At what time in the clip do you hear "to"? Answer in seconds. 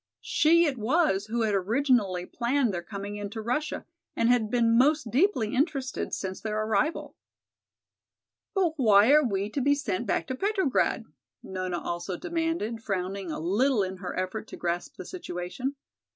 9.51-9.61, 10.25-10.33, 14.47-14.57